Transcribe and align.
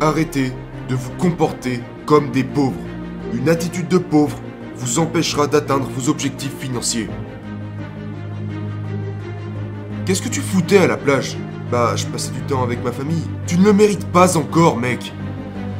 Arrêtez 0.00 0.52
de 0.90 0.94
vous 0.94 1.10
comporter 1.12 1.80
comme 2.04 2.30
des 2.30 2.44
pauvres. 2.44 2.76
Une 3.32 3.48
attitude 3.48 3.88
de 3.88 3.96
pauvre 3.96 4.36
vous 4.76 4.98
empêchera 4.98 5.46
d'atteindre 5.46 5.88
vos 5.88 6.10
objectifs 6.10 6.54
financiers. 6.58 7.08
Qu'est-ce 10.04 10.20
que 10.20 10.28
tu 10.28 10.40
foutais 10.40 10.76
à 10.76 10.86
la 10.86 10.98
plage? 10.98 11.38
Bah, 11.70 11.96
je 11.96 12.04
passais 12.04 12.30
du 12.30 12.42
temps 12.42 12.62
avec 12.62 12.84
ma 12.84 12.92
famille. 12.92 13.24
Tu 13.46 13.56
ne 13.56 13.64
le 13.64 13.72
mérites 13.72 14.06
pas 14.08 14.36
encore, 14.36 14.76
mec. 14.76 15.14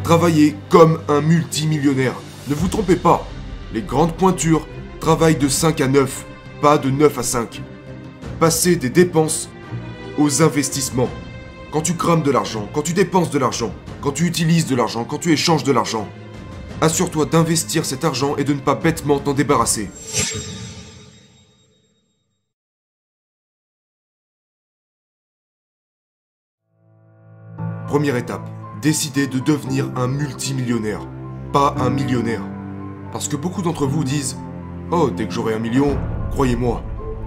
Travaillez 0.03 0.57
comme 0.71 0.99
un 1.09 1.21
multimillionnaire. 1.21 2.15
Ne 2.49 2.55
vous 2.55 2.69
trompez 2.69 2.97
pas. 2.97 3.29
Les 3.75 3.83
grandes 3.83 4.15
pointures 4.15 4.67
travaillent 4.99 5.37
de 5.37 5.49
5 5.49 5.79
à 5.83 5.89
9, 5.89 6.25
pas 6.63 6.79
de 6.79 6.89
9 6.89 7.19
à 7.19 7.23
5. 7.23 7.63
Passez 8.41 8.77
des 8.77 8.91
dépenses 8.91 9.51
aux 10.17 10.43
investissements. 10.43 11.11
Quand 11.71 11.83
tu 11.83 11.95
crames 11.95 12.23
de 12.23 12.31
l'argent, 12.31 12.67
quand 12.73 12.83
tu 12.83 12.95
dépenses 12.95 13.31
de 13.31 13.39
l'argent, 13.39 13.75
quand 14.07 14.13
tu 14.13 14.25
utilises 14.25 14.67
de 14.67 14.77
l'argent, 14.77 15.05
quand 15.05 15.19
tu 15.19 15.33
échanges 15.33 15.65
de 15.65 15.73
l'argent, 15.73 16.07
assure-toi 16.81 17.27
d'investir 17.27 17.85
cet 17.85 18.05
argent 18.05 18.37
et 18.37 18.45
de 18.45 18.53
ne 18.53 18.61
pas 18.61 18.77
bêtement 18.77 19.19
t'en 19.19 19.33
débarrasser. 19.35 19.91
Première 27.89 28.15
étape, 28.15 28.49
décidez 28.81 29.27
de 29.27 29.41
devenir 29.41 29.91
un 29.97 30.07
multimillionnaire, 30.07 31.01
pas 31.53 31.75
un 31.77 31.91
millionnaire. 31.91 32.43
Parce 33.11 33.27
que 33.27 33.35
beaucoup 33.35 33.63
d'entre 33.63 33.89
vous 33.89 34.05
disent 34.05 34.37
Oh, 34.93 35.11
dès 35.11 35.27
que 35.27 35.33
j'aurai 35.33 35.55
un 35.55 35.59
million, 35.59 35.99
croyez-moi, 36.31 36.85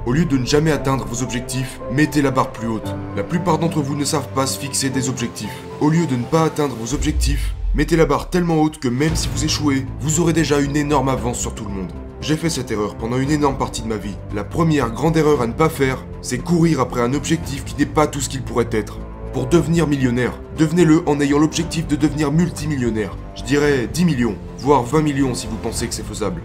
au 0.10 0.12
lieu 0.12 0.26
de 0.26 0.40
ne 0.40 0.46
jamais 0.46 0.72
atteindre 0.72 1.06
vos 1.06 1.22
objectifs, 1.22 1.80
mettez 1.92 2.24
la 2.24 2.32
barre 2.32 2.52
plus 2.52 2.68
haute. 2.68 2.96
La 3.16 3.22
plupart 3.22 3.60
d'entre 3.60 3.80
vous 3.80 3.96
ne 3.96 4.04
savent 4.04 4.30
pas 4.30 4.48
se 4.48 4.60
fixer 4.60 4.90
des 4.90 5.08
objectifs. 5.08 5.56
Au 5.82 5.92
lieu 5.92 6.08
de 6.08 6.16
ne 6.16 6.24
pas 6.24 6.46
atteindre 6.46 6.76
vos 6.76 6.96
objectifs, 6.96 7.54
mettez 7.76 7.96
la 7.96 8.08
barre 8.08 8.32
tellement 8.32 8.60
haute 8.60 8.80
que 8.80 8.88
même 8.88 9.16
si 9.16 9.30
vous 9.32 9.46
échouez, 9.46 9.86
vous 10.00 10.20
aurez 10.20 10.34
déjà 10.34 10.62
une 10.62 10.76
énorme 10.76 11.10
avance 11.10 11.38
sur 11.38 11.54
tout 11.54 11.64
le 11.64 11.70
monde. 11.70 11.92
J'ai 12.22 12.38
fait 12.38 12.50
cette 12.50 12.72
erreur 12.72 12.96
pendant 12.96 13.20
une 13.20 13.30
énorme 13.30 13.60
partie 13.60 13.84
de 13.84 13.88
ma 13.88 13.98
vie. 13.98 14.18
La 14.34 14.44
première 14.44 14.90
grande 14.90 15.16
erreur 15.16 15.44
à 15.44 15.48
ne 15.48 15.54
pas 15.54 15.70
faire, 15.70 16.04
c'est 16.24 16.40
courir 16.40 16.80
après 16.80 17.02
un 17.02 17.14
objectif 17.14 17.64
qui 17.64 17.76
n'est 17.76 17.86
pas 17.86 18.08
tout 18.08 18.20
ce 18.20 18.30
qu'il 18.30 18.42
pourrait 18.42 18.70
être. 18.72 18.98
Pour 19.32 19.46
devenir 19.46 19.86
millionnaire, 19.86 20.34
devenez-le 20.58 21.04
en 21.08 21.20
ayant 21.20 21.38
l'objectif 21.38 21.86
de 21.86 21.96
devenir 21.96 22.32
multimillionnaire. 22.32 23.16
Je 23.36 23.44
dirais 23.44 23.88
10 23.94 24.06
millions, 24.06 24.38
voire 24.58 24.82
20 24.82 25.04
millions 25.04 25.36
si 25.36 25.46
vous 25.46 25.58
pensez 25.58 25.86
que 25.86 25.94
c'est 25.94 26.02
faisable. 26.02 26.42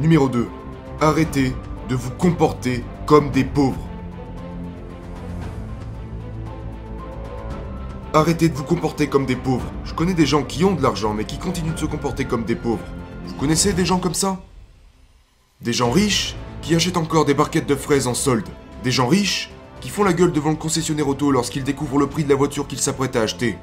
Numéro 0.00 0.28
2. 0.28 0.48
Arrêtez 1.00 1.54
de 1.88 1.94
vous 1.94 2.10
comporter 2.10 2.82
comme 3.06 3.30
des 3.30 3.44
pauvres. 3.44 3.78
Arrêtez 8.12 8.48
de 8.48 8.54
vous 8.56 8.64
comporter 8.64 9.06
comme 9.06 9.24
des 9.24 9.36
pauvres. 9.36 9.70
Je 9.84 9.94
connais 9.94 10.14
des 10.14 10.26
gens 10.26 10.42
qui 10.42 10.64
ont 10.64 10.74
de 10.74 10.82
l'argent 10.82 11.14
mais 11.14 11.24
qui 11.24 11.38
continuent 11.38 11.74
de 11.74 11.78
se 11.78 11.84
comporter 11.84 12.24
comme 12.24 12.42
des 12.42 12.56
pauvres. 12.56 12.82
Vous 13.26 13.34
connaissez 13.34 13.72
des 13.72 13.84
gens 13.84 14.00
comme 14.00 14.14
ça? 14.14 14.40
Des 15.60 15.72
gens 15.72 15.92
riches 15.92 16.34
qui 16.62 16.74
achètent 16.74 16.96
encore 16.96 17.24
des 17.24 17.34
barquettes 17.34 17.68
de 17.68 17.76
fraises 17.76 18.08
en 18.08 18.14
solde. 18.14 18.48
Des 18.82 18.90
gens 18.90 19.06
riches 19.06 19.52
qui 19.80 19.90
font 19.90 20.02
la 20.02 20.12
gueule 20.12 20.32
devant 20.32 20.50
le 20.50 20.56
concessionnaire 20.56 21.06
auto 21.06 21.30
lorsqu'ils 21.30 21.62
découvrent 21.62 21.98
le 21.98 22.08
prix 22.08 22.24
de 22.24 22.28
la 22.28 22.34
voiture 22.34 22.66
qu'ils 22.66 22.80
s'apprêtent 22.80 23.14
à 23.14 23.22
acheter. 23.22 23.56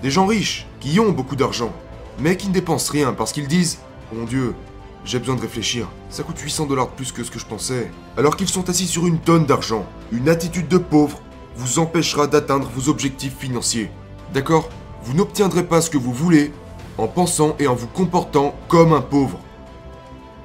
Des 0.00 0.10
gens 0.10 0.24
riches 0.24 0.66
qui 0.80 0.98
ont 1.00 1.12
beaucoup 1.12 1.36
d'argent 1.36 1.70
mais 2.18 2.38
qui 2.38 2.48
ne 2.48 2.54
dépensent 2.54 2.90
rien 2.90 3.12
parce 3.12 3.32
qu'ils 3.32 3.46
disent 3.46 3.78
Mon 4.10 4.24
Dieu, 4.24 4.54
j'ai 5.04 5.18
besoin 5.18 5.36
de 5.36 5.40
réfléchir. 5.40 5.88
Ça 6.10 6.22
coûte 6.22 6.38
800 6.38 6.66
dollars 6.66 6.88
de 6.88 6.92
plus 6.92 7.12
que 7.12 7.24
ce 7.24 7.30
que 7.30 7.38
je 7.38 7.46
pensais. 7.46 7.90
Alors 8.16 8.36
qu'ils 8.36 8.48
sont 8.48 8.68
assis 8.68 8.86
sur 8.86 9.06
une 9.06 9.18
tonne 9.18 9.46
d'argent. 9.46 9.86
Une 10.12 10.28
attitude 10.28 10.68
de 10.68 10.78
pauvre 10.78 11.20
vous 11.56 11.78
empêchera 11.78 12.26
d'atteindre 12.26 12.68
vos 12.74 12.88
objectifs 12.88 13.36
financiers. 13.36 13.90
D'accord? 14.32 14.68
Vous 15.02 15.14
n'obtiendrez 15.14 15.64
pas 15.64 15.80
ce 15.80 15.90
que 15.90 15.98
vous 15.98 16.12
voulez 16.12 16.52
en 16.98 17.06
pensant 17.06 17.56
et 17.58 17.66
en 17.66 17.74
vous 17.74 17.86
comportant 17.86 18.54
comme 18.68 18.92
un 18.92 19.00
pauvre. 19.00 19.38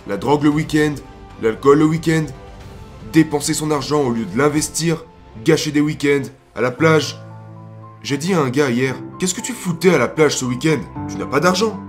La 0.07 0.17
drogue 0.17 0.43
le 0.43 0.49
week-end, 0.49 0.95
l'alcool 1.41 1.79
le 1.79 1.85
week-end, 1.85 2.25
dépenser 3.11 3.53
son 3.53 3.71
argent 3.71 4.01
au 4.01 4.11
lieu 4.11 4.25
de 4.25 4.37
l'investir, 4.37 5.03
gâcher 5.43 5.71
des 5.71 5.81
week-ends, 5.81 6.29
à 6.55 6.61
la 6.61 6.71
plage. 6.71 7.19
J'ai 8.01 8.17
dit 8.17 8.33
à 8.33 8.41
un 8.41 8.49
gars 8.49 8.69
hier, 8.69 8.95
qu'est-ce 9.19 9.33
que 9.33 9.41
tu 9.41 9.53
foutais 9.53 9.93
à 9.93 9.97
la 9.97 10.07
plage 10.07 10.37
ce 10.37 10.45
week-end? 10.45 10.79
Tu 11.09 11.17
n'as 11.17 11.25
pas 11.25 11.39
d'argent. 11.39 11.79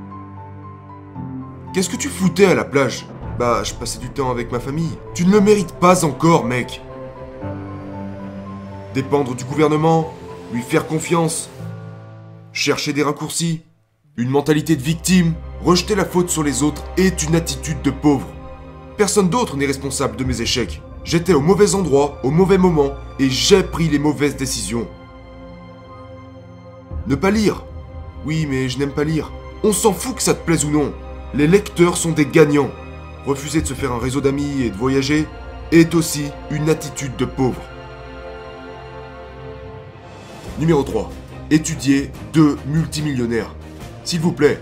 Qu'est-ce 1.74 1.90
que 1.90 1.96
tu 1.96 2.08
foutais 2.08 2.44
à 2.44 2.54
la 2.54 2.62
plage? 2.62 3.04
Bah, 3.36 3.64
je 3.64 3.74
passais 3.74 3.98
du 3.98 4.08
temps 4.08 4.30
avec 4.30 4.52
ma 4.52 4.60
famille. 4.60 4.96
Tu 5.12 5.26
ne 5.26 5.32
le 5.32 5.40
mérites 5.40 5.72
pas 5.72 6.04
encore, 6.04 6.44
mec. 6.44 6.80
Dépendre 8.94 9.34
du 9.34 9.42
gouvernement, 9.42 10.14
lui 10.52 10.62
faire 10.62 10.86
confiance, 10.86 11.50
chercher 12.52 12.92
des 12.92 13.02
raccourcis, 13.02 13.62
une 14.16 14.28
mentalité 14.28 14.76
de 14.76 14.82
victime, 14.82 15.34
rejeter 15.64 15.96
la 15.96 16.04
faute 16.04 16.30
sur 16.30 16.44
les 16.44 16.62
autres 16.62 16.84
est 16.96 17.24
une 17.24 17.34
attitude 17.34 17.82
de 17.82 17.90
pauvre. 17.90 18.28
Personne 18.96 19.28
d'autre 19.28 19.56
n'est 19.56 19.66
responsable 19.66 20.14
de 20.14 20.22
mes 20.22 20.42
échecs. 20.42 20.80
J'étais 21.02 21.34
au 21.34 21.40
mauvais 21.40 21.74
endroit, 21.74 22.20
au 22.22 22.30
mauvais 22.30 22.56
moment, 22.56 22.92
et 23.18 23.28
j'ai 23.28 23.64
pris 23.64 23.88
les 23.88 23.98
mauvaises 23.98 24.36
décisions. 24.36 24.86
Ne 27.08 27.16
pas 27.16 27.32
lire. 27.32 27.64
Oui, 28.24 28.46
mais 28.48 28.68
je 28.68 28.78
n'aime 28.78 28.92
pas 28.92 29.02
lire. 29.02 29.32
On 29.64 29.72
s'en 29.72 29.92
fout 29.92 30.14
que 30.14 30.22
ça 30.22 30.34
te 30.34 30.44
plaise 30.44 30.64
ou 30.64 30.70
non. 30.70 30.94
Les 31.36 31.48
lecteurs 31.48 31.96
sont 31.96 32.12
des 32.12 32.26
gagnants. 32.26 32.70
Refuser 33.26 33.60
de 33.60 33.66
se 33.66 33.74
faire 33.74 33.90
un 33.90 33.98
réseau 33.98 34.20
d'amis 34.20 34.62
et 34.62 34.70
de 34.70 34.76
voyager 34.76 35.26
est 35.72 35.92
aussi 35.96 36.26
une 36.52 36.70
attitude 36.70 37.16
de 37.16 37.24
pauvre. 37.24 37.60
Numéro 40.60 40.84
3. 40.84 41.10
Étudier 41.50 42.12
deux 42.32 42.56
multimillionnaires. 42.68 43.52
S'il 44.04 44.20
vous 44.20 44.30
plaît. 44.30 44.60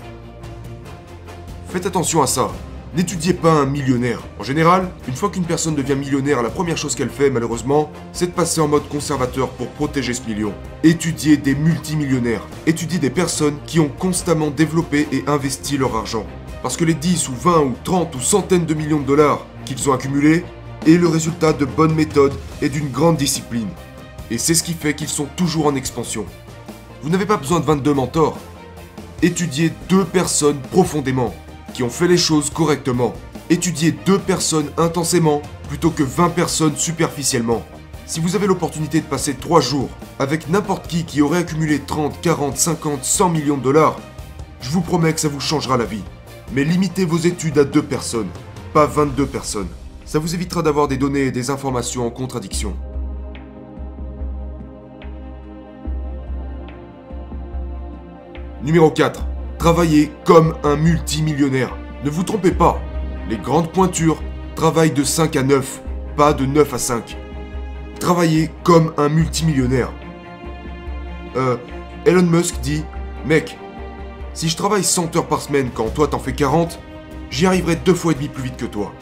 Faites 1.69 1.85
attention 1.85 2.23
à 2.23 2.27
ça. 2.27 2.51
N'étudiez 2.95 3.35
pas 3.35 3.53
un 3.53 3.67
millionnaire. 3.67 4.23
En 4.39 4.43
général, 4.43 4.91
une 5.09 5.15
fois 5.15 5.29
qu'une 5.29 5.45
personne 5.45 5.75
devient 5.75 5.95
millionnaire, 5.95 6.43
la 6.43 6.49
première 6.49 6.79
chose 6.79 6.95
qu'elle 6.95 7.11
fait, 7.11 7.29
malheureusement, 7.29 7.93
c'est 8.15 8.29
de 8.29 8.33
passer 8.33 8.63
en 8.63 8.69
mode 8.69 8.89
conservateur 8.89 9.51
pour 9.51 9.69
protéger 9.69 10.15
ce 10.15 10.27
million. 10.27 10.55
Étudiez 10.85 11.37
des 11.37 11.55
multimillionnaires. 11.55 12.47
Étudiez 12.67 12.99
des 12.99 13.11
personnes 13.11 13.59
qui 13.67 13.79
ont 13.79 13.91
constamment 13.91 14.49
développé 14.49 15.07
et 15.13 15.23
investi 15.27 15.77
leur 15.77 15.97
argent. 15.97 16.27
Parce 16.63 16.77
que 16.77 16.85
les 16.85 16.95
10 16.95 17.29
ou 17.29 17.35
20 17.35 17.61
ou 17.61 17.75
30 17.83 18.15
ou 18.15 18.21
centaines 18.21 18.67
de 18.67 18.75
millions 18.75 19.01
de 19.01 19.07
dollars 19.07 19.45
qu'ils 19.65 19.91
ont 19.91 19.93
accumulés 19.93 20.45
est 20.87 20.97
le 20.97 21.09
résultat 21.09 21.53
de 21.53 21.65
bonnes 21.65 21.95
méthodes 21.95 22.35
et 22.61 22.69
d'une 22.69 22.91
grande 22.91 23.17
discipline. 23.17 23.69
Et 24.31 24.39
c'est 24.39 24.55
ce 24.55 24.63
qui 24.63 24.73
fait 24.73 24.95
qu'ils 24.95 25.09
sont 25.09 25.27
toujours 25.37 25.67
en 25.67 25.75
expansion. 25.75 26.25
Vous 27.03 27.11
n'avez 27.11 27.27
pas 27.27 27.37
besoin 27.37 27.61
de 27.61 27.65
22 27.65 27.95
mentors. 27.95 28.39
Étudiez 29.23 29.73
deux 29.89 30.05
personnes 30.05 30.61
profondément, 30.71 31.35
qui 31.75 31.83
ont 31.83 31.91
fait 31.91 32.09
les 32.09 32.17
choses 32.17 32.51
correctement. 32.51 33.13
Étudiez 33.51 33.93
deux 33.93 34.19
personnes 34.19 34.71
intensément 34.79 35.43
plutôt 35.69 35.91
que 35.91 36.03
20 36.03 36.31
personnes 36.31 36.77
superficiellement. 36.77 37.63
Si 38.07 38.21
vous 38.21 38.37
avez 38.37 38.47
l'opportunité 38.47 39.01
de 39.01 39.07
passer 39.07 39.35
3 39.35 39.61
jours 39.61 39.89
avec 40.19 40.49
n'importe 40.49 40.87
qui 40.87 41.05
qui 41.05 41.23
aurait 41.23 41.39
accumulé 41.39 41.81
30, 41.81 42.21
40, 42.21 42.57
50, 42.57 43.05
100 43.05 43.29
millions 43.31 43.57
de 43.57 43.63
dollars, 43.63 43.99
je 44.61 44.71
vous 44.71 44.81
promets 44.81 45.13
que 45.13 45.21
ça 45.21 45.29
vous 45.29 45.41
changera 45.41 45.77
la 45.77 45.85
vie. 45.85 46.03
Mais 46.51 46.65
limitez 46.65 47.05
vos 47.05 47.19
études 47.19 47.59
à 47.59 47.65
deux 47.65 47.83
personnes, 47.83 48.29
pas 48.75 48.87
22 48.87 49.27
personnes. 49.27 49.69
Ça 50.05 50.19
vous 50.19 50.35
évitera 50.35 50.63
d'avoir 50.63 50.89
des 50.89 50.97
données 50.97 51.27
et 51.27 51.31
des 51.31 51.51
informations 51.51 52.07
en 52.07 52.11
contradiction. 52.11 52.77
Numéro 58.63 58.91
4. 58.91 59.27
Travaillez 59.59 60.13
comme 60.25 60.55
un 60.65 60.77
multimillionnaire. 60.77 61.77
Ne 62.05 62.11
vous 62.11 62.23
trompez 62.25 62.53
pas. 62.53 62.81
Les 63.29 63.37
grandes 63.39 63.73
pointures 63.73 64.23
travaillent 64.55 64.93
de 64.93 65.05
5 65.05 65.37
à 65.37 65.43
9, 65.43 65.83
pas 66.17 66.33
de 66.33 66.45
9 66.45 66.75
à 66.75 66.79
5. 66.79 67.17
Travaillez 67.99 68.51
comme 68.65 68.93
un 68.99 69.09
multimillionnaire. 69.09 69.93
Euh, 71.37 71.57
Elon 72.05 72.23
Musk 72.23 72.61
dit 72.61 72.85
Mec, 73.25 73.59
si 74.35 74.49
je 74.49 74.57
travaille 74.57 74.85
100 74.85 75.17
heures 75.17 75.27
par 75.27 75.41
semaine 75.41 75.71
quand 75.75 75.89
toi 75.91 76.09
t'en 76.09 76.19
fais 76.19 76.33
40, 76.33 76.79
j'y 77.31 77.47
arriverai 77.47 77.77
deux 77.77 77.95
fois 77.95 78.13
et 78.13 78.15
demi 78.15 78.29
plus 78.29 78.45
vite 78.45 78.57
que 78.57 78.67
toi. 78.67 78.93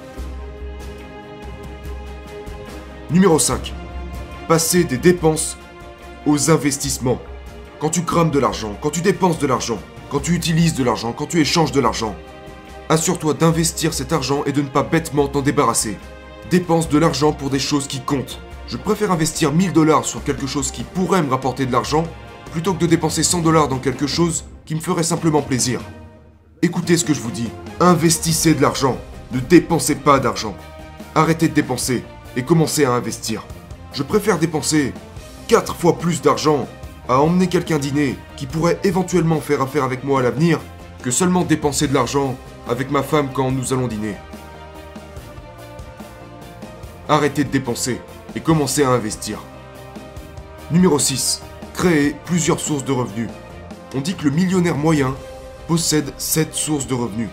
Numéro 3.10 3.38
5. 3.38 3.72
Passer 4.48 4.84
des 4.84 4.98
dépenses 4.98 5.56
aux 6.26 6.50
investissements. 6.50 7.20
Quand 7.78 7.90
tu 7.90 8.02
crames 8.02 8.30
de 8.30 8.38
l'argent, 8.38 8.76
quand 8.80 8.90
tu 8.90 9.00
dépenses 9.00 9.38
de 9.38 9.46
l'argent, 9.46 9.78
quand 10.10 10.20
tu 10.20 10.34
utilises 10.34 10.74
de 10.74 10.84
l'argent, 10.84 11.12
quand 11.12 11.26
tu 11.26 11.40
échanges 11.40 11.72
de 11.72 11.80
l'argent, 11.80 12.14
assure-toi 12.88 13.34
d'investir 13.34 13.94
cet 13.94 14.12
argent 14.12 14.42
et 14.44 14.52
de 14.52 14.62
ne 14.62 14.68
pas 14.68 14.82
bêtement 14.82 15.28
t'en 15.28 15.42
débarrasser. 15.42 15.96
Dépense 16.50 16.88
de 16.88 16.98
l'argent 16.98 17.32
pour 17.32 17.50
des 17.50 17.60
choses 17.60 17.86
qui 17.86 18.00
comptent. 18.00 18.40
Je 18.66 18.76
préfère 18.76 19.12
investir 19.12 19.52
1000 19.52 19.72
dollars 19.72 20.04
sur 20.04 20.22
quelque 20.24 20.46
chose 20.46 20.70
qui 20.72 20.82
pourrait 20.82 21.22
me 21.22 21.30
rapporter 21.30 21.66
de 21.66 21.72
l'argent 21.72 22.04
plutôt 22.52 22.74
que 22.74 22.80
de 22.80 22.86
dépenser 22.86 23.22
100 23.22 23.40
dollars 23.42 23.68
dans 23.68 23.78
quelque 23.78 24.06
chose 24.06 24.44
qui 24.70 24.76
me 24.76 24.80
ferait 24.80 25.02
simplement 25.02 25.42
plaisir. 25.42 25.80
Écoutez 26.62 26.96
ce 26.96 27.04
que 27.04 27.12
je 27.12 27.20
vous 27.20 27.32
dis. 27.32 27.50
Investissez 27.80 28.54
de 28.54 28.62
l'argent. 28.62 28.96
Ne 29.32 29.40
dépensez 29.40 29.96
pas 29.96 30.20
d'argent. 30.20 30.54
Arrêtez 31.16 31.48
de 31.48 31.54
dépenser 31.54 32.04
et 32.36 32.44
commencez 32.44 32.84
à 32.84 32.92
investir. 32.92 33.44
Je 33.92 34.04
préfère 34.04 34.38
dépenser 34.38 34.94
4 35.48 35.74
fois 35.74 35.98
plus 35.98 36.22
d'argent 36.22 36.68
à 37.08 37.18
emmener 37.18 37.48
quelqu'un 37.48 37.80
dîner 37.80 38.14
qui 38.36 38.46
pourrait 38.46 38.78
éventuellement 38.84 39.40
faire 39.40 39.60
affaire 39.60 39.82
avec 39.82 40.04
moi 40.04 40.20
à 40.20 40.22
l'avenir 40.22 40.60
que 41.02 41.10
seulement 41.10 41.42
dépenser 41.42 41.88
de 41.88 41.94
l'argent 41.94 42.36
avec 42.68 42.92
ma 42.92 43.02
femme 43.02 43.30
quand 43.34 43.50
nous 43.50 43.72
allons 43.72 43.88
dîner. 43.88 44.14
Arrêtez 47.08 47.42
de 47.42 47.50
dépenser 47.50 48.00
et 48.36 48.40
commencez 48.40 48.84
à 48.84 48.90
investir. 48.90 49.40
Numéro 50.70 51.00
6. 51.00 51.42
Créer 51.74 52.14
plusieurs 52.24 52.60
sources 52.60 52.84
de 52.84 52.92
revenus. 52.92 53.30
On 53.94 54.00
dit 54.00 54.14
que 54.14 54.24
le 54.24 54.30
millionnaire 54.30 54.76
moyen 54.76 55.14
possède 55.66 56.12
7 56.16 56.54
sources 56.54 56.86
de 56.86 56.94
revenus. 56.94 57.28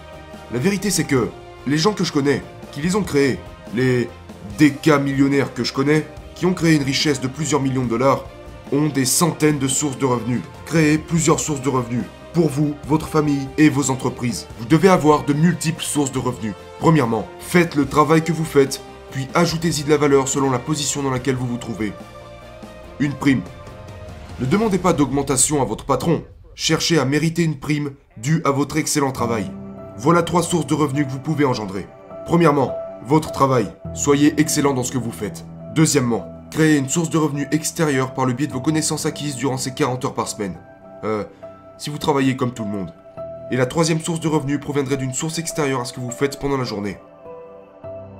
La 0.51 0.59
vérité 0.59 0.89
c'est 0.89 1.04
que 1.04 1.30
les 1.68 1.77
gens 1.77 1.94
que 1.94 2.04
je 2.04 2.12
connais, 2.12 2.42
qui 2.71 2.81
les 2.81 2.95
ont 2.95 3.04
créés, 3.04 3.39
les 3.75 4.09
DK 4.57 5.00
millionnaires 5.01 5.54
que 5.54 5.63
je 5.63 5.74
connais, 5.74 6.07
qui 6.36 6.45
ont 6.45 6.54
créé 6.54 6.75
une 6.75 6.83
richesse 6.83 7.21
de 7.21 7.27
plusieurs 7.27 7.62
millions 7.62 7.83
de 7.83 7.89
dollars, 7.89 8.25
ont 8.71 8.88
des 8.88 9.06
centaines 9.06 9.59
de 9.59 9.68
sources 9.68 9.98
de 9.98 10.06
revenus. 10.06 10.42
Créer 10.65 10.98
plusieurs 10.98 11.39
sources 11.39 11.62
de 11.62 11.69
revenus. 11.69 12.04
Pour 12.33 12.50
vous, 12.50 12.75
votre 12.88 13.07
famille 13.07 13.48
et 13.57 13.69
vos 13.69 13.89
entreprises. 13.89 14.48
Vous 14.59 14.65
devez 14.65 14.89
avoir 14.89 15.25
de 15.25 15.33
multiples 15.33 15.83
sources 15.83 16.12
de 16.12 16.19
revenus. 16.19 16.54
Premièrement, 16.80 17.27
faites 17.39 17.75
le 17.75 17.88
travail 17.88 18.24
que 18.24 18.31
vous 18.31 18.45
faites, 18.45 18.81
puis 19.12 19.27
ajoutez-y 19.33 19.83
de 19.83 19.89
la 19.89 19.98
valeur 19.98 20.27
selon 20.27 20.51
la 20.51 20.59
position 20.59 21.01
dans 21.01 21.09
laquelle 21.09 21.36
vous 21.36 21.48
vous 21.48 21.57
trouvez. 21.57 21.94
Une 23.00 23.13
prime. 23.13 23.42
Ne 24.39 24.45
demandez 24.45 24.77
pas 24.77 24.94
d'augmentation 24.94 25.62
à 25.62 25.65
votre 25.65 25.86
patron. 25.86 26.24
Cherchez 26.59 26.98
à 26.98 27.06
mériter 27.06 27.44
une 27.44 27.59
prime 27.59 27.92
due 28.18 28.42
à 28.44 28.50
votre 28.50 28.77
excellent 28.77 29.12
travail. 29.12 29.51
Voilà 29.95 30.24
trois 30.24 30.42
sources 30.42 30.65
de 30.65 30.74
revenus 30.74 31.06
que 31.06 31.12
vous 31.12 31.19
pouvez 31.19 31.45
engendrer. 31.45 31.86
Premièrement, 32.25 32.75
votre 33.06 33.31
travail. 33.31 33.71
Soyez 33.94 34.33
excellent 34.42 34.74
dans 34.74 34.81
ce 34.81 34.92
que 34.92 34.98
vous 34.98 35.12
faites. 35.12 35.45
Deuxièmement, 35.75 36.27
créez 36.50 36.77
une 36.77 36.89
source 36.89 37.12
de 37.12 37.19
revenus 37.19 37.48
extérieure 37.51 38.15
par 38.15 38.25
le 38.25 38.33
biais 38.33 38.48
de 38.48 38.54
vos 38.54 38.59
connaissances 38.59 39.06
acquises 39.06 39.36
durant 39.36 39.57
ces 39.57 39.75
40 39.75 40.04
heures 40.06 40.15
par 40.15 40.27
semaine. 40.27 40.56
Euh, 41.04 41.25
si 41.77 41.92
vous 41.92 42.00
travaillez 42.00 42.36
comme 42.36 42.56
tout 42.56 42.63
le 42.63 42.71
monde. 42.71 42.92
Et 43.51 43.56
la 43.56 43.68
troisième 43.68 44.01
source 44.01 44.19
de 44.19 44.27
revenus 44.27 44.59
proviendrait 44.59 44.98
d'une 44.98 45.13
source 45.13 45.38
extérieure 45.38 45.81
à 45.81 45.86
ce 45.86 45.94
que 45.94 46.00
vous 46.00 46.09
faites 46.09 46.39
pendant 46.39 46.57
la 46.57 46.63
journée. 46.63 46.98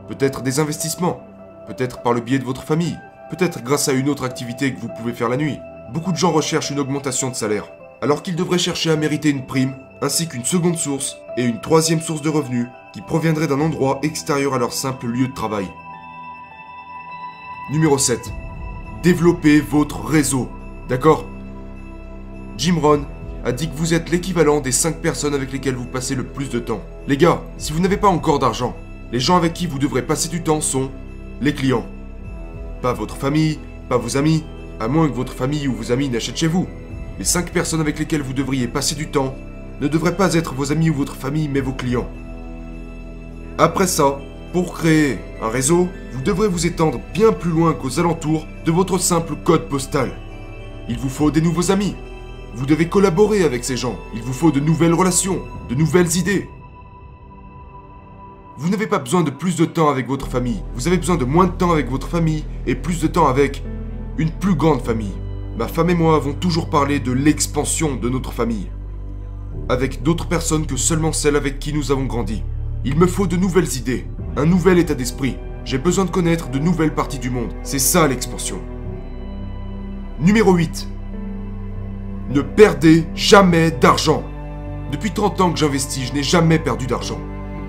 Peut-être 0.08 0.44
des 0.44 0.60
investissements, 0.60 1.22
peut-être 1.66 2.04
par 2.04 2.14
le 2.14 2.22
biais 2.22 2.38
de 2.38 2.46
votre 2.46 2.64
famille, 2.64 3.00
peut-être 3.32 3.64
grâce 3.64 3.90
à 3.90 3.94
une 3.94 4.10
autre 4.10 4.26
activité 4.26 4.76
que 4.76 4.80
vous 4.80 4.92
pouvez 4.96 5.14
faire 5.14 5.28
la 5.28 5.38
nuit. 5.38 5.58
Beaucoup 5.92 6.12
de 6.12 6.18
gens 6.18 6.32
recherchent 6.32 6.70
une 6.70 6.80
augmentation 6.80 7.32
de 7.32 7.36
salaire, 7.36 7.66
alors 8.02 8.24
qu'ils 8.24 8.36
devraient 8.36 8.58
chercher 8.58 8.92
à 8.92 8.96
mériter 8.96 9.30
une 9.30 9.46
prime, 9.46 9.76
ainsi 10.02 10.28
qu'une 10.28 10.46
seconde 10.46 10.78
source 10.78 11.18
et 11.38 11.44
une 11.44 11.62
troisième 11.62 12.02
source 12.02 12.22
de 12.22 12.30
revenus 12.30 12.68
qui 12.94 13.02
proviendrait 13.02 13.48
d'un 13.48 13.62
endroit 13.62 14.00
extérieur 14.04 14.54
à 14.54 14.60
leur 14.60 14.74
simple 14.74 15.08
lieu 15.08 15.28
de 15.28 15.34
travail. 15.34 15.68
Numéro 17.72 17.98
7. 17.98 18.20
Développez 19.04 19.60
votre 19.60 20.06
réseau. 20.06 20.50
D'accord? 20.90 21.26
Jim 22.58 22.76
Rohn 22.82 23.06
a 23.44 23.52
dit 23.52 23.70
que 23.70 23.76
vous 23.76 23.94
êtes 23.94 24.10
l'équivalent 24.10 24.62
des 24.62 24.72
5 24.72 24.98
personnes 24.98 25.34
avec 25.34 25.52
lesquelles 25.52 25.76
vous 25.76 25.86
passez 25.86 26.16
le 26.16 26.24
plus 26.24 26.50
de 26.50 26.60
temps. 26.60 26.82
Les 27.08 27.18
gars, 27.18 27.42
si 27.58 27.74
vous 27.74 27.80
n'avez 27.80 27.98
pas 27.98 28.08
encore 28.08 28.40
d'argent, 28.40 28.76
les 29.12 29.20
gens 29.20 29.38
avec 29.38 29.54
qui 29.54 29.68
vous 29.68 29.80
devrez 29.80 30.02
passer 30.02 30.30
du 30.30 30.44
temps 30.44 30.62
sont 30.62 30.92
les 31.42 31.54
clients. 31.54 31.86
Pas 32.82 32.94
votre 32.94 33.18
famille, 33.18 33.60
pas 33.90 33.98
vos 33.98 34.18
amis, 34.18 34.44
à 34.80 34.88
moins 34.88 35.08
que 35.08 35.14
votre 35.14 35.34
famille 35.34 35.68
ou 35.68 35.74
vos 35.74 35.92
amis 35.92 36.10
n'achètent 36.10 36.38
chez 36.38 36.48
vous. 36.48 36.68
Les 37.20 37.26
5 37.26 37.52
personnes 37.52 37.82
avec 37.82 37.98
lesquelles 37.98 38.22
vous 38.22 38.34
devriez 38.34 38.68
passer 38.68 38.94
du 38.94 39.08
temps 39.08 39.36
ne 39.82 39.88
devraient 39.88 40.18
pas 40.18 40.36
être 40.36 40.54
vos 40.54 40.72
amis 40.72 40.90
ou 40.90 40.94
votre 40.94 41.16
famille, 41.16 41.48
mais 41.48 41.62
vos 41.62 41.74
clients. 41.74 42.08
Après 43.58 43.88
ça, 43.88 44.20
pour 44.54 44.74
créer 44.74 45.18
un 45.42 45.50
réseau, 45.50 45.90
vous 46.14 46.22
devrez 46.22 46.48
vous 46.48 46.68
étendre 46.68 47.02
bien 47.14 47.32
plus 47.32 47.50
loin 47.50 47.74
qu'aux 47.74 48.00
alentours 48.00 48.46
de 48.66 48.72
votre 48.72 49.00
simple 49.00 49.36
code 49.44 49.68
postal. 49.68 50.12
Il 50.90 51.00
vous 51.00 51.10
faut 51.10 51.32
des 51.32 51.42
nouveaux 51.42 51.72
amis. 51.72 51.96
Vous 52.54 52.66
devez 52.66 52.88
collaborer 52.88 53.44
avec 53.44 53.64
ces 53.64 53.78
gens. 53.78 53.98
Il 54.14 54.22
vous 54.22 54.34
faut 54.34 54.52
de 54.52 54.60
nouvelles 54.60 54.94
relations, 54.94 55.42
de 55.70 55.76
nouvelles 55.76 56.16
idées. 56.18 56.48
Vous 58.58 58.70
n'avez 58.70 58.88
pas 58.88 59.00
besoin 59.00 59.24
de 59.24 59.32
plus 59.32 59.56
de 59.58 59.66
temps 59.66 59.90
avec 59.90 60.08
votre 60.08 60.28
famille. 60.28 60.64
Vous 60.76 60.88
avez 60.88 60.98
besoin 60.98 61.18
de 61.18 61.26
moins 61.26 61.48
de 61.48 61.52
temps 61.52 61.72
avec 61.72 61.90
votre 61.90 62.08
famille 62.08 62.46
et 62.68 62.76
plus 62.76 63.02
de 63.02 63.08
temps 63.08 63.28
avec 63.28 63.64
une 64.18 64.32
plus 64.32 64.56
grande 64.56 64.82
famille. 64.82 65.14
Ma 65.58 65.68
femme 65.68 65.90
et 65.90 65.96
moi 65.96 66.16
avons 66.16 66.34
toujours 66.34 66.70
parlé 66.70 67.00
de 67.00 67.12
l'expansion 67.12 67.96
de 67.96 68.10
notre 68.10 68.32
famille. 68.32 68.70
Avec 69.70 70.04
d'autres 70.04 70.28
personnes 70.28 70.68
que 70.68 70.78
seulement 70.78 71.12
celles 71.12 71.36
avec 71.36 71.58
qui 71.58 71.74
nous 71.74 71.92
avons 71.92 72.06
grandi. 72.06 72.44
Il 72.86 72.96
me 72.96 73.08
faut 73.08 73.26
de 73.26 73.38
nouvelles 73.38 73.76
idées, 73.76 74.06
un 74.36 74.46
nouvel 74.46 74.78
état 74.78 74.94
d'esprit. 74.94 75.36
J'ai 75.66 75.80
besoin 75.80 76.06
de 76.06 76.12
connaître 76.12 76.52
de 76.52 76.60
nouvelles 76.60 76.94
parties 76.94 77.18
du 77.18 77.32
monde. 77.32 77.52
C'est 77.64 77.80
ça 77.80 78.08
l'expansion. 78.08 78.60
Numéro 80.20 80.54
8. 80.54 80.88
Ne 82.30 82.42
perdez 82.42 83.06
jamais 83.16 83.72
d'argent. 83.72 84.24
Depuis 84.92 85.10
30 85.10 85.42
ans 85.42 85.52
que 85.52 85.58
j'investis, 85.58 86.10
je 86.10 86.14
n'ai 86.14 86.24
jamais 86.24 86.60
perdu 86.60 86.86
d'argent. 86.86 87.20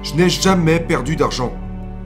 Je 0.03 0.15
n'ai 0.15 0.29
jamais 0.29 0.79
perdu 0.79 1.17
d'argent. 1.17 1.55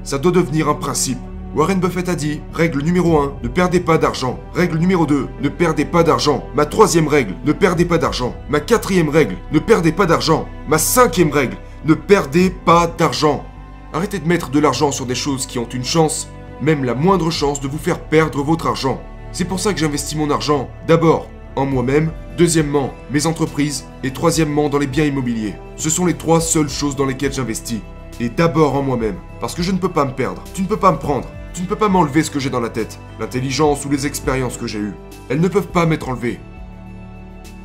Ça 0.05 0.19
doit 0.19 0.31
devenir 0.31 0.69
un 0.69 0.75
principe. 0.75 1.19
Warren 1.55 1.81
Buffett 1.81 2.09
a 2.09 2.15
dit, 2.15 2.41
règle 2.55 2.81
numéro 2.81 3.19
1, 3.19 3.35
ne 3.43 3.49
perdez 3.49 3.81
pas 3.81 3.99
d'argent. 3.99 4.41
Règle 4.55 4.79
numéro 4.79 5.05
2, 5.05 5.29
ne 5.43 5.49
perdez 5.51 5.85
pas 5.85 6.03
d'argent. 6.03 6.47
Ma 6.55 6.65
troisième 6.65 7.09
règle, 7.09 7.35
ne 7.45 7.53
perdez 7.53 7.85
pas 7.85 7.99
d'argent. 7.99 8.35
Ma 8.49 8.59
quatrième 8.59 9.11
règle, 9.11 9.37
ne 9.53 9.59
perdez 9.59 9.93
pas 9.93 10.07
d'argent. 10.07 10.49
Ma 10.67 10.79
cinquième 10.79 11.31
règle, 11.31 11.59
ne 11.85 11.93
perdez 11.93 12.49
pas 12.49 12.87
d'argent. 12.87 13.45
Arrêtez 13.93 14.19
de 14.19 14.27
mettre 14.27 14.49
de 14.49 14.59
l'argent 14.59 14.93
sur 14.93 15.05
des 15.05 15.15
choses 15.15 15.45
qui 15.45 15.59
ont 15.59 15.69
une 15.69 15.85
chance, 15.85 16.31
même 16.63 16.85
la 16.85 16.95
moindre 16.95 17.31
chance 17.31 17.61
de 17.61 17.69
vous 17.69 17.77
faire 17.77 18.01
perdre 18.01 18.43
votre 18.43 18.67
argent. 18.67 19.03
C'est 19.31 19.45
pour 19.45 19.61
ça 19.61 19.75
que 19.75 19.81
j'investis 19.81 20.17
mon 20.17 20.31
argent, 20.31 20.71
d'abord 20.89 21.29
en 21.55 21.67
moi-même, 21.67 22.13
deuxièmement 22.39 22.95
mes 23.11 23.27
entreprises 23.27 23.85
et 24.03 24.11
troisièmement 24.11 24.71
dans 24.71 24.79
les 24.79 24.87
biens 24.87 25.05
immobiliers. 25.05 25.55
Ce 25.77 25.91
sont 25.91 26.07
les 26.07 26.15
trois 26.15 26.41
seules 26.41 26.71
choses 26.71 26.97
dans 26.97 27.05
lesquelles 27.05 27.35
j'investis. 27.35 27.81
Et 28.21 28.31
d'abord 28.31 28.75
en 28.75 28.83
moi-même, 28.83 29.17
parce 29.39 29.55
que 29.55 29.63
je 29.63 29.73
ne 29.73 29.79
peux 29.79 29.91
pas 29.91 30.07
me 30.07 30.13
perdre, 30.13 30.43
tu 30.55 30.63
ne 30.63 30.67
peux 30.67 30.79
pas 30.79 30.93
me 30.93 30.99
prendre, 30.99 31.29
tu 31.55 31.63
ne 31.63 31.67
peux 31.67 31.77
pas 31.77 31.89
m'enlever 31.89 32.23
ce 32.23 32.31
que 32.31 32.41
j'ai 32.41 32.51
dans 32.51 32.61
la 32.61 32.71
tête, 32.71 32.99
l'intelligence 33.21 33.85
ou 33.85 33.91
les 33.91 34.07
expériences 34.07 34.57
que 34.57 34.67
j'ai 34.67 34.79
eues. 34.79 34.95
Elles 35.29 35.41
ne 35.41 35.49
peuvent 35.49 35.69
pas 35.69 35.87
m'être 35.87 36.09
enlevées. 36.09 36.41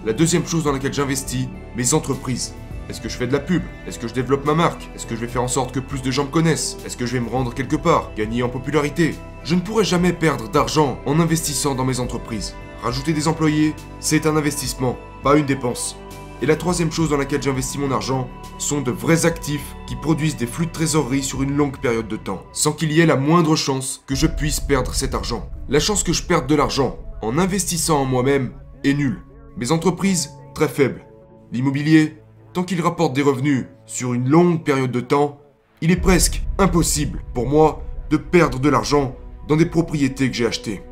La 0.06 0.13
deuxième 0.13 0.45
chose 0.45 0.63
dans 0.63 0.72
laquelle 0.72 0.94
j'investis, 0.94 1.48
mes 1.75 1.94
entreprises. 1.94 2.54
Est-ce 2.89 3.01
que 3.01 3.10
je 3.10 3.18
fais 3.18 3.28
de 3.28 3.34
la 3.34 3.39
pub? 3.39 3.63
Est-ce 3.88 4.00
que 4.00 4.07
je 4.07 4.13
développe 4.13 4.45
ma 4.45 4.54
marque? 4.54 4.89
Est-ce 4.95 5.06
que 5.06 5.16
je 5.16 5.22
vais 5.22 5.28
faire 5.28 5.44
en 5.44 5.50
sorte 5.50 5.74
que 5.74 5.80
plus 5.80 6.01
de 6.01 6.12
gens 6.12 6.25
me 6.25 6.30
connaissent? 6.30 6.78
Est-ce 6.86 6.95
que 6.98 7.06
je 7.06 7.13
vais 7.13 7.19
me 7.19 7.30
rendre 7.30 7.54
quelque 7.54 7.75
part 7.75 8.12
Gagner 8.16 8.44
en 8.44 8.50
popularité? 8.50 9.16
Je 9.44 9.56
ne 9.56 9.62
pourrai 9.62 9.84
jamais 9.84 10.13
perdre 10.13 10.50
d'argent 10.50 11.00
en 11.06 11.19
investissant 11.19 11.75
dans 11.75 11.86
mes 11.86 12.00
entreprises. 12.00 12.56
Rajouter 12.83 13.13
des 13.13 13.28
employés, 13.28 13.74
c'est 14.00 14.26
un 14.26 14.38
investissement, 14.38 14.97
pas 15.23 15.38
une 15.38 15.45
dépense. 15.45 15.97
Et 16.41 16.45
la 16.45 16.56
troisième 16.56 16.91
chose 16.91 17.09
dans 17.09 17.17
laquelle 17.17 17.41
j'investis 17.41 17.79
mon 17.79 17.91
argent 17.91 18.29
sont 18.59 18.81
de 18.81 18.91
vrais 18.91 19.25
actifs 19.25 19.75
qui 19.87 19.95
produisent 19.95 20.37
des 20.37 20.45
flux 20.45 20.67
de 20.67 20.71
trésorerie 20.71 21.23
sur 21.23 21.41
une 21.41 21.56
longue 21.56 21.77
période 21.77 22.07
de 22.07 22.15
temps, 22.15 22.44
sans 22.53 22.73
qu'il 22.73 22.91
y 22.91 22.99
ait 22.99 23.07
la 23.07 23.15
moindre 23.15 23.56
chance 23.56 24.03
que 24.06 24.13
je 24.13 24.27
puisse 24.27 24.59
perdre 24.59 24.94
cet 24.94 25.15
argent. 25.15 25.49
La 25.67 25.79
chance 25.79 26.03
que 26.03 26.13
je 26.13 26.21
perde 26.21 26.45
de 26.45 26.53
l'argent 26.53 26.99
en 27.23 27.39
investissant 27.39 28.01
en 28.01 28.06
moi-même 28.06 28.51
est 28.83 28.94
nulle. 28.94 29.23
Mes 29.57 29.71
entreprises, 29.71 30.29
très 30.53 30.67
faibles. 30.67 31.06
L'immobilier, 31.51 32.17
tant 32.53 32.63
qu'il 32.63 32.81
rapporte 32.81 33.13
des 33.13 33.23
revenus 33.23 33.65
sur 33.87 34.13
une 34.13 34.29
longue 34.29 34.63
période 34.63 34.91
de 34.91 35.01
temps, 35.01 35.39
il 35.81 35.89
est 35.89 35.95
presque 35.95 36.44
impossible 36.59 37.23
pour 37.33 37.47
moi 37.47 37.81
de 38.11 38.17
perdre 38.17 38.59
de 38.59 38.69
l'argent 38.69 39.15
dans 39.47 39.56
des 39.56 39.65
propriétés 39.65 40.29
que 40.29 40.35
j'ai 40.35 40.45
achetées. 40.45 40.83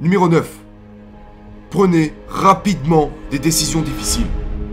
Numéro 0.00 0.28
9. 0.28 0.63
Prenez 1.74 2.14
rapidement 2.28 3.10
des 3.32 3.40
décisions 3.40 3.82
difficiles. 3.82 4.28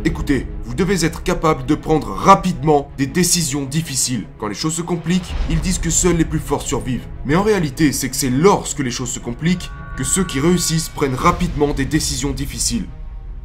Écoutez, 0.06 0.46
vous 0.66 0.76
devez 0.76 1.04
être 1.04 1.24
capable 1.24 1.66
de 1.66 1.74
prendre 1.74 2.10
rapidement 2.10 2.92
des 2.96 3.08
décisions 3.08 3.66
difficiles. 3.66 4.28
Quand 4.38 4.48
les 4.48 4.54
choses 4.54 4.76
se 4.76 4.84
compliquent, 4.84 5.34
ils 5.50 5.60
disent 5.60 5.80
que 5.80 5.90
seuls 5.90 6.16
les 6.16 6.26
plus 6.26 6.38
forts 6.38 6.62
survivent. 6.62 7.08
Mais 7.26 7.34
en 7.36 7.42
réalité, 7.42 7.92
c'est 7.92 8.08
que 8.08 8.16
c'est 8.16 8.30
lorsque 8.30 8.82
les 8.82 8.92
choses 8.92 9.10
se 9.10 9.18
compliquent 9.18 9.72
que 9.98 10.04
ceux 10.04 10.24
qui 10.24 10.40
réussissent 10.40 10.90
prennent 10.90 11.16
rapidement 11.16 11.74
des 11.74 11.86
décisions 11.86 12.30
difficiles. 12.30 12.86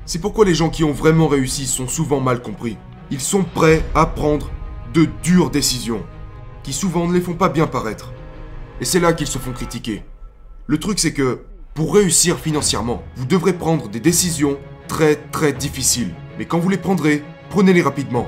C'est 0.04 0.20
pourquoi 0.20 0.44
les 0.44 0.54
gens 0.54 0.68
qui 0.68 0.84
ont 0.84 0.92
vraiment 0.92 1.26
réussi 1.26 1.64
sont 1.64 1.88
souvent 1.88 2.20
mal 2.20 2.42
compris. 2.42 2.76
Ils 3.10 3.22
sont 3.22 3.42
prêts 3.42 3.82
à 3.94 4.04
prendre 4.04 4.50
de 4.92 5.08
dures 5.22 5.48
décisions, 5.48 6.04
qui 6.62 6.74
souvent 6.74 7.08
ne 7.08 7.14
les 7.14 7.22
font 7.22 7.32
pas 7.32 7.48
bien 7.48 7.66
paraître. 7.66 8.12
Et 8.82 8.84
c'est 8.84 9.00
là 9.00 9.14
qu'ils 9.14 9.28
se 9.28 9.38
font 9.38 9.52
critiquer. 9.52 10.04
Le 10.66 10.78
truc 10.78 10.98
c'est 10.98 11.14
que, 11.14 11.46
pour 11.76 11.94
réussir 11.94 12.38
financièrement, 12.38 13.02
vous 13.16 13.26
devrez 13.26 13.52
prendre 13.52 13.90
des 13.90 14.00
décisions 14.00 14.56
très 14.88 15.14
très 15.14 15.52
difficiles. 15.52 16.14
Mais 16.38 16.46
quand 16.46 16.58
vous 16.58 16.70
les 16.70 16.78
prendrez, 16.78 17.22
prenez-les 17.50 17.82
rapidement. 17.82 18.26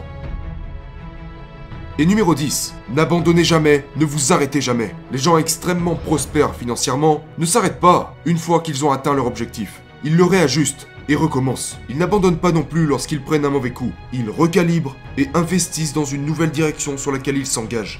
Et 1.98 2.04
numéro 2.04 2.34
10, 2.34 2.74
n'abandonnez 2.94 3.44
jamais, 3.44 3.86
ne 3.96 4.04
vous 4.04 4.34
arrêtez 4.34 4.60
jamais. 4.60 4.94
Les 5.12 5.18
gens 5.18 5.38
extrêmement 5.38 5.94
prospères 5.94 6.54
financièrement 6.54 7.24
ne 7.38 7.46
s'arrêtent 7.46 7.80
pas 7.80 8.14
une 8.26 8.36
fois 8.36 8.60
qu'ils 8.60 8.84
ont 8.84 8.92
atteint 8.92 9.14
leur 9.14 9.26
objectif. 9.26 9.80
Ils 10.04 10.16
le 10.16 10.24
réajustent 10.24 10.86
et 11.08 11.16
recommencent. 11.16 11.78
Ils 11.88 11.96
n'abandonnent 11.96 12.36
pas 12.36 12.52
non 12.52 12.64
plus 12.64 12.84
lorsqu'ils 12.84 13.22
prennent 13.22 13.46
un 13.46 13.50
mauvais 13.50 13.72
coup. 13.72 13.92
Ils 14.12 14.28
recalibrent 14.28 14.94
et 15.16 15.26
investissent 15.32 15.94
dans 15.94 16.04
une 16.04 16.26
nouvelle 16.26 16.50
direction 16.50 16.98
sur 16.98 17.12
laquelle 17.12 17.38
ils 17.38 17.46
s'engagent. 17.46 17.98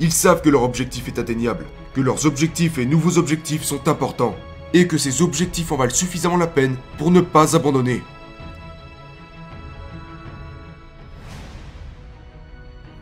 Ils 0.00 0.12
savent 0.12 0.42
que 0.42 0.50
leur 0.50 0.64
objectif 0.64 1.06
est 1.06 1.20
atteignable, 1.20 1.66
que 1.94 2.00
leurs 2.00 2.26
objectifs 2.26 2.78
et 2.78 2.84
nouveaux 2.84 3.16
objectifs 3.16 3.62
sont 3.62 3.86
importants. 3.86 4.34
Et 4.74 4.86
que 4.86 4.98
ces 4.98 5.22
objectifs 5.22 5.72
en 5.72 5.76
valent 5.76 5.94
suffisamment 5.94 6.36
la 6.36 6.46
peine 6.46 6.76
pour 6.98 7.10
ne 7.10 7.20
pas 7.20 7.56
abandonner. 7.56 8.02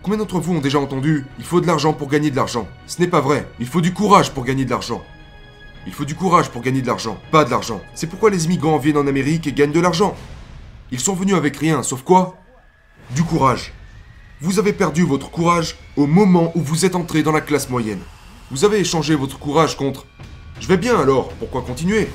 Combien 0.03 0.19
d'entre 0.19 0.39
vous 0.39 0.55
ont 0.55 0.61
déjà 0.61 0.79
entendu 0.79 1.27
Il 1.39 1.45
faut 1.45 1.61
de 1.61 1.67
l'argent 1.67 1.93
pour 1.93 2.09
gagner 2.09 2.31
de 2.31 2.37
l'argent 2.37 2.69
Ce 2.87 3.01
n'est 3.01 3.09
pas 3.09 3.21
vrai. 3.21 3.49
Il 3.59 3.67
faut 3.67 3.81
du 3.81 3.93
courage 3.93 4.31
pour 4.31 4.45
gagner 4.45 4.65
de 4.65 4.71
l'argent. 4.71 5.03
Il 5.87 5.93
faut 5.93 6.05
du 6.05 6.15
courage 6.15 6.51
pour 6.51 6.63
gagner 6.63 6.83
de 6.83 6.87
l'argent, 6.87 7.17
pas 7.31 7.45
de 7.45 7.51
l'argent. 7.51 7.81
C'est 7.95 8.09
pourquoi 8.09 8.31
les 8.31 8.45
immigrants 8.45 8.79
viennent 8.79 8.97
en 8.99 9.07
Amérique 9.07 9.47
et 9.47 9.53
gagnent 9.53 9.73
de 9.73 9.81
l'argent. 9.81 10.17
Ils 10.91 11.01
sont 11.01 11.15
venus 11.15 11.35
avec 11.35 11.57
rien, 11.57 11.83
sauf 11.83 12.03
quoi? 12.03 12.37
Du 13.15 13.23
courage. 13.23 13.73
Vous 14.41 14.59
avez 14.59 14.73
perdu 14.73 15.03
votre 15.03 15.31
courage 15.31 15.77
au 15.97 16.07
moment 16.07 16.53
où 16.55 16.61
vous 16.61 16.85
êtes 16.85 16.97
entré 16.97 17.23
dans 17.23 17.33
la 17.33 17.41
classe 17.41 17.71
moyenne. 17.71 18.01
Vous 18.51 18.65
avez 18.65 18.79
échangé 18.79 19.15
votre 19.15 19.39
courage 19.39 19.77
contre 19.77 20.07
Je 20.61 20.69
vais 20.69 20.77
bien 20.77 20.99
alors, 20.99 21.29
pourquoi 21.35 21.63
continuer? 21.63 22.09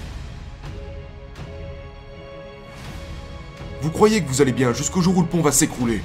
Vous 3.81 3.89
croyez 3.91 4.21
que 4.21 4.27
vous 4.27 4.41
allez 4.41 4.51
bien? 4.51 4.73
Jusqu'au 4.73 5.01
jour 5.01 5.17
où 5.17 5.21
le 5.21 5.27
pont 5.27 5.41
va 5.41 5.51
s'écrouler. 5.51 6.01